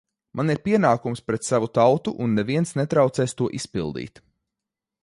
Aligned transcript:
Man 0.37 0.51
ir 0.53 0.61
pienākums 0.67 1.21
pret 1.27 1.45
savu 1.49 1.69
tautu, 1.79 2.15
un 2.27 2.35
neviens 2.41 2.73
netraucēs 2.81 3.39
to 3.43 3.53
izpildīt! 3.61 4.25